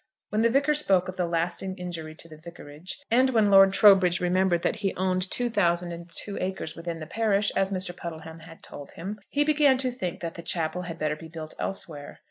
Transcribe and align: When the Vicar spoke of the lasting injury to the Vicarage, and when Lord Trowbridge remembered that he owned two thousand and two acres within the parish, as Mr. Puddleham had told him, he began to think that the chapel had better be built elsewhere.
When 0.29 0.41
the 0.41 0.49
Vicar 0.49 0.73
spoke 0.73 1.07
of 1.07 1.15
the 1.15 1.27
lasting 1.27 1.75
injury 1.77 2.15
to 2.15 2.27
the 2.27 2.39
Vicarage, 2.43 2.97
and 3.11 3.29
when 3.29 3.51
Lord 3.51 3.71
Trowbridge 3.71 4.19
remembered 4.19 4.63
that 4.63 4.77
he 4.77 4.95
owned 4.95 5.29
two 5.29 5.47
thousand 5.47 5.91
and 5.91 6.09
two 6.11 6.39
acres 6.41 6.75
within 6.75 6.99
the 6.99 7.05
parish, 7.05 7.51
as 7.55 7.69
Mr. 7.71 7.95
Puddleham 7.95 8.39
had 8.39 8.63
told 8.63 8.93
him, 8.93 9.19
he 9.29 9.43
began 9.43 9.77
to 9.77 9.91
think 9.91 10.19
that 10.21 10.33
the 10.33 10.41
chapel 10.41 10.81
had 10.81 10.97
better 10.97 11.15
be 11.15 11.27
built 11.27 11.53
elsewhere. 11.59 12.17